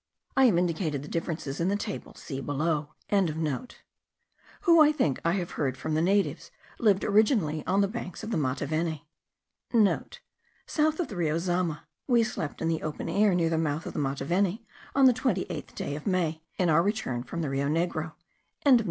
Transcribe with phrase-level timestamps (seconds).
[0.35, 2.89] I have indicated the differences in the table, see below.)
[4.61, 8.31] who, I think I have heard from the natives, lived originally on the banks of
[8.31, 9.05] the Mataveni.*
[10.41, 11.85] (* South of the Rio Zama.
[12.07, 15.75] We slept in the open air near the mouth of the Mataveni on the 28th
[15.75, 18.13] day of May, in our return from the Rio Negro.)